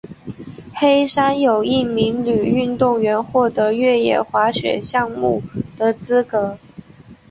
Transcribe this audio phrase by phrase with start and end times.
[0.73, 5.43] 黑山有一名女运动员获得越野滑雪项目
[5.77, 6.57] 的资格。